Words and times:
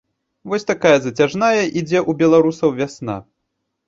Вось 0.51 0.63
такая 0.69 0.93
зацяжная 1.03 1.59
ідзе 1.81 1.99
ў 1.99 2.11
беларусаў 2.21 2.73
вясна. 2.81 3.19